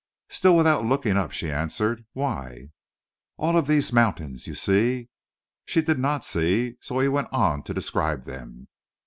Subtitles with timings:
[0.29, 2.71] Still without looking up she answered: "Why?"
[3.37, 5.09] "All of these mountains you see?"
[5.63, 8.67] She did not see, so he went on to describe them.